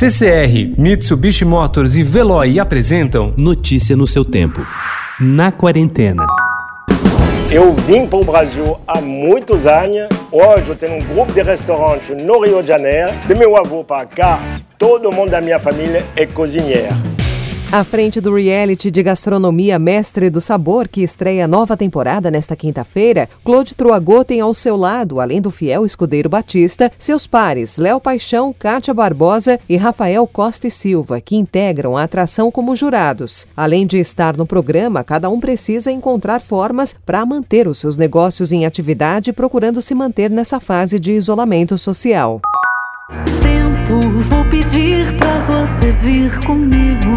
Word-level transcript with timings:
CCR, 0.00 0.78
Mitsubishi 0.78 1.44
Motors 1.44 1.94
e 1.94 2.02
Veloy 2.02 2.58
apresentam 2.58 3.34
Notícia 3.36 3.94
no 3.94 4.06
seu 4.06 4.24
tempo. 4.24 4.66
Na 5.20 5.52
quarentena. 5.52 6.24
Eu 7.50 7.74
vim 7.74 8.06
para 8.06 8.18
o 8.18 8.24
Brasil 8.24 8.80
há 8.88 8.98
muitos 8.98 9.66
anos. 9.66 10.08
Hoje 10.32 10.70
eu 10.70 10.74
tenho 10.74 10.94
um 10.94 11.00
grupo 11.00 11.30
de 11.34 11.42
restaurantes 11.42 12.16
no 12.16 12.42
Rio 12.42 12.62
de 12.62 12.68
Janeiro. 12.68 13.12
De 13.26 13.34
meu 13.34 13.54
avô 13.58 13.84
para 13.84 14.06
cá, 14.06 14.40
todo 14.78 15.12
mundo 15.12 15.32
da 15.32 15.42
minha 15.42 15.58
família 15.58 16.02
é 16.16 16.24
cozinheiro. 16.24 17.09
À 17.72 17.84
frente 17.84 18.20
do 18.20 18.34
reality 18.34 18.90
de 18.90 19.00
gastronomia 19.00 19.78
Mestre 19.78 20.28
do 20.28 20.40
Sabor, 20.40 20.88
que 20.88 21.02
estreia 21.02 21.46
nova 21.46 21.76
temporada 21.76 22.28
nesta 22.28 22.56
quinta-feira, 22.56 23.28
Claude 23.44 23.76
Truagot 23.76 24.24
tem 24.24 24.40
ao 24.40 24.52
seu 24.52 24.76
lado, 24.76 25.20
além 25.20 25.40
do 25.40 25.52
fiel 25.52 25.86
escudeiro 25.86 26.28
Batista, 26.28 26.90
seus 26.98 27.28
pares 27.28 27.78
Léo 27.78 28.00
Paixão, 28.00 28.52
Kátia 28.52 28.92
Barbosa 28.92 29.56
e 29.68 29.76
Rafael 29.76 30.26
Costa 30.26 30.66
e 30.66 30.70
Silva, 30.70 31.20
que 31.20 31.36
integram 31.36 31.96
a 31.96 32.02
atração 32.02 32.50
como 32.50 32.74
jurados. 32.74 33.46
Além 33.56 33.86
de 33.86 33.98
estar 33.98 34.36
no 34.36 34.44
programa, 34.44 35.04
cada 35.04 35.30
um 35.30 35.38
precisa 35.38 35.92
encontrar 35.92 36.40
formas 36.40 36.96
para 37.06 37.24
manter 37.24 37.68
os 37.68 37.78
seus 37.78 37.96
negócios 37.96 38.50
em 38.50 38.66
atividade, 38.66 39.32
procurando 39.32 39.80
se 39.80 39.94
manter 39.94 40.28
nessa 40.28 40.58
fase 40.58 40.98
de 40.98 41.12
isolamento 41.12 41.78
social. 41.78 42.40
Tempo, 43.90 44.08
vou 44.20 44.44
pedir 44.44 45.16
pra 45.16 45.40
você 45.40 45.90
vir 45.90 46.38
comigo. 46.46 47.10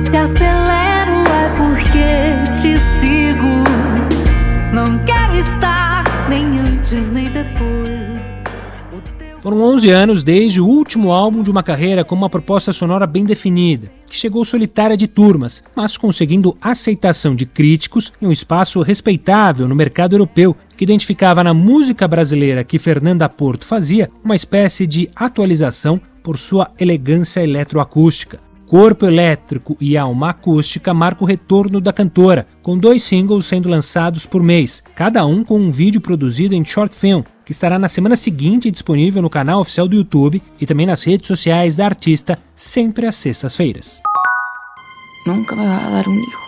Se 0.00 0.16
acelero 0.16 1.22
é 1.30 1.54
porque 1.56 2.50
te 2.60 2.76
sigo. 2.98 3.62
Não 4.72 4.98
quero 5.04 5.36
estar 5.36 6.28
nem 6.28 6.58
antes 6.58 7.12
nem 7.12 7.26
depois. 7.26 7.94
Foram 9.40 9.60
11 9.60 9.90
anos 9.90 10.24
desde 10.24 10.60
o 10.60 10.66
último 10.66 11.12
álbum 11.12 11.42
de 11.42 11.50
uma 11.50 11.62
carreira 11.62 12.02
com 12.02 12.14
uma 12.14 12.30
proposta 12.30 12.72
sonora 12.72 13.06
bem 13.06 13.24
definida, 13.24 13.92
que 14.08 14.16
chegou 14.16 14.42
solitária 14.42 14.96
de 14.96 15.06
turmas, 15.06 15.62
mas 15.76 15.98
conseguindo 15.98 16.56
aceitação 16.62 17.36
de 17.36 17.44
críticos 17.44 18.10
e 18.22 18.26
um 18.26 18.32
espaço 18.32 18.80
respeitável 18.80 19.68
no 19.68 19.74
mercado 19.74 20.14
europeu, 20.14 20.56
que 20.76 20.84
identificava 20.84 21.44
na 21.44 21.54
música 21.54 22.06
brasileira 22.06 22.64
que 22.64 22.78
Fernanda 22.78 23.28
Porto 23.28 23.66
fazia 23.66 24.10
uma 24.22 24.34
espécie 24.34 24.86
de 24.86 25.08
atualização 25.14 26.00
por 26.22 26.38
sua 26.38 26.70
elegância 26.78 27.42
eletroacústica. 27.42 28.40
Corpo 28.66 29.06
Elétrico 29.06 29.76
e 29.80 29.96
Alma 29.96 30.30
Acústica 30.30 30.94
marca 30.94 31.22
o 31.22 31.26
retorno 31.26 31.80
da 31.80 31.92
cantora, 31.92 32.46
com 32.62 32.78
dois 32.78 33.02
singles 33.02 33.46
sendo 33.46 33.68
lançados 33.68 34.24
por 34.24 34.42
mês, 34.42 34.82
cada 34.94 35.24
um 35.26 35.44
com 35.44 35.60
um 35.60 35.70
vídeo 35.70 36.00
produzido 36.00 36.54
em 36.54 36.64
short 36.64 36.94
film, 36.94 37.22
que 37.44 37.52
estará 37.52 37.78
na 37.78 37.88
semana 37.88 38.16
seguinte 38.16 38.70
disponível 38.70 39.20
no 39.20 39.28
canal 39.28 39.60
oficial 39.60 39.86
do 39.86 39.96
YouTube 39.96 40.42
e 40.58 40.66
também 40.66 40.86
nas 40.86 41.04
redes 41.04 41.26
sociais 41.26 41.76
da 41.76 41.84
artista, 41.84 42.38
sempre 42.56 43.06
às 43.06 43.16
sextas-feiras. 43.16 44.00
Nunca 45.26 45.54
me 45.54 45.66
vai 45.66 45.90
dar 45.92 46.08
um 46.08 46.14
hijo. 46.14 46.38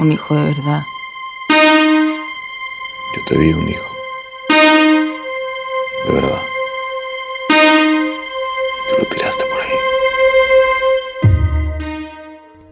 Um 0.00 0.10
hijo 0.10 0.28
de 0.28 0.54
verdade. 0.54 0.95
Te 3.26 3.36
di 3.36 3.52
un 3.52 3.68
hijo. 3.68 3.96
De 6.06 6.12
verdad. 6.12 6.55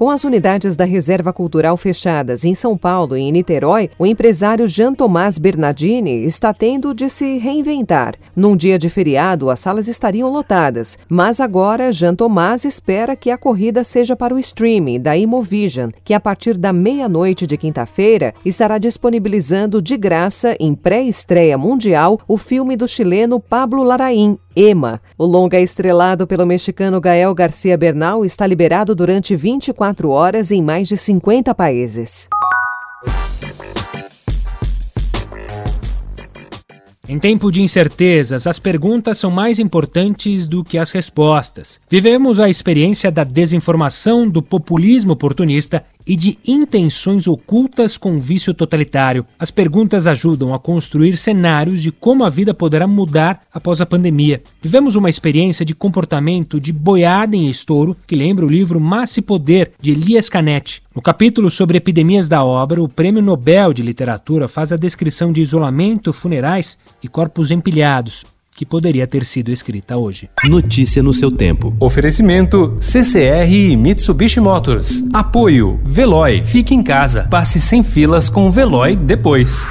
Com 0.00 0.08
as 0.08 0.24
unidades 0.24 0.76
da 0.76 0.86
Reserva 0.86 1.30
Cultural 1.30 1.76
fechadas 1.76 2.46
em 2.46 2.54
São 2.54 2.74
Paulo 2.74 3.18
e 3.18 3.20
em 3.20 3.30
Niterói, 3.30 3.90
o 3.98 4.06
empresário 4.06 4.66
Jean 4.66 4.94
Tomás 4.94 5.36
Bernardini 5.36 6.24
está 6.24 6.54
tendo 6.54 6.94
de 6.94 7.10
se 7.10 7.36
reinventar. 7.36 8.14
Num 8.34 8.56
dia 8.56 8.78
de 8.78 8.88
feriado, 8.88 9.50
as 9.50 9.60
salas 9.60 9.88
estariam 9.88 10.32
lotadas, 10.32 10.98
mas 11.06 11.38
agora 11.38 11.92
Jean 11.92 12.14
Tomás 12.14 12.64
espera 12.64 13.14
que 13.14 13.30
a 13.30 13.36
corrida 13.36 13.84
seja 13.84 14.16
para 14.16 14.34
o 14.34 14.38
streaming 14.38 14.98
da 14.98 15.14
Imovision, 15.18 15.90
que 16.02 16.14
a 16.14 16.18
partir 16.18 16.56
da 16.56 16.72
meia-noite 16.72 17.46
de 17.46 17.58
quinta-feira 17.58 18.32
estará 18.42 18.78
disponibilizando 18.78 19.82
de 19.82 19.98
graça, 19.98 20.56
em 20.58 20.74
pré-estreia 20.74 21.58
mundial, 21.58 22.18
o 22.26 22.38
filme 22.38 22.74
do 22.74 22.88
chileno 22.88 23.38
Pablo 23.38 23.82
Larraín, 23.82 24.38
Ema. 24.56 25.00
O 25.16 25.26
longa 25.26 25.60
estrelado 25.60 26.26
pelo 26.26 26.44
mexicano 26.44 27.00
Gael 27.00 27.32
Garcia 27.34 27.76
Bernal 27.76 28.24
está 28.24 28.46
liberado 28.46 28.94
durante 28.94 29.36
24 29.36 29.89
horas 30.10 30.50
em 30.50 30.62
mais 30.62 30.88
de 30.88 30.96
50 30.96 31.54
países. 31.54 32.28
Em 37.10 37.18
tempo 37.18 37.50
de 37.50 37.60
incertezas, 37.60 38.46
as 38.46 38.60
perguntas 38.60 39.18
são 39.18 39.32
mais 39.32 39.58
importantes 39.58 40.46
do 40.46 40.62
que 40.62 40.78
as 40.78 40.92
respostas. 40.92 41.80
Vivemos 41.90 42.38
a 42.38 42.48
experiência 42.48 43.10
da 43.10 43.24
desinformação, 43.24 44.28
do 44.28 44.40
populismo 44.40 45.14
oportunista 45.14 45.84
e 46.10 46.16
de 46.16 46.36
intenções 46.44 47.28
ocultas 47.28 47.96
com 47.96 48.18
vício 48.18 48.52
totalitário. 48.52 49.24
As 49.38 49.52
perguntas 49.52 50.08
ajudam 50.08 50.52
a 50.52 50.58
construir 50.58 51.16
cenários 51.16 51.80
de 51.80 51.92
como 51.92 52.24
a 52.24 52.28
vida 52.28 52.52
poderá 52.52 52.84
mudar 52.84 53.42
após 53.54 53.80
a 53.80 53.86
pandemia. 53.86 54.42
Vivemos 54.60 54.96
uma 54.96 55.08
experiência 55.08 55.64
de 55.64 55.72
comportamento 55.72 56.58
de 56.58 56.72
boiada 56.72 57.36
em 57.36 57.48
estouro 57.48 57.96
que 58.08 58.16
lembra 58.16 58.44
o 58.44 58.48
livro 58.48 58.80
Massa 58.80 59.20
e 59.20 59.22
Poder, 59.22 59.70
de 59.80 59.92
Elias 59.92 60.28
Canetti. 60.28 60.82
No 60.92 61.00
capítulo 61.00 61.48
sobre 61.48 61.78
epidemias 61.78 62.28
da 62.28 62.42
obra, 62.42 62.82
o 62.82 62.88
Prêmio 62.88 63.22
Nobel 63.22 63.72
de 63.72 63.84
Literatura 63.84 64.48
faz 64.48 64.72
a 64.72 64.76
descrição 64.76 65.30
de 65.30 65.40
isolamento, 65.40 66.12
funerais 66.12 66.76
e 67.00 67.06
corpos 67.06 67.52
empilhados 67.52 68.24
que 68.60 68.66
poderia 68.66 69.06
ter 69.06 69.24
sido 69.24 69.50
escrita 69.50 69.96
hoje. 69.96 70.28
Notícia 70.44 71.02
no 71.02 71.14
seu 71.14 71.30
tempo. 71.30 71.74
Oferecimento 71.80 72.76
CCR 72.78 73.50
e 73.50 73.74
Mitsubishi 73.74 74.38
Motors. 74.38 75.02
Apoio 75.14 75.80
Veloy. 75.82 76.44
Fique 76.44 76.74
em 76.74 76.82
casa. 76.82 77.26
Passe 77.30 77.58
sem 77.58 77.82
filas 77.82 78.28
com 78.28 78.46
o 78.46 78.50
Veloy 78.50 78.96
depois. 78.96 79.66